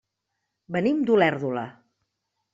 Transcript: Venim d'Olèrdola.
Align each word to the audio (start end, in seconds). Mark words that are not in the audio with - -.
Venim 0.77 1.03
d'Olèrdola. 1.11 1.67